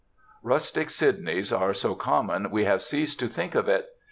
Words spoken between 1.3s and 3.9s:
are so common we have ceased to think of it.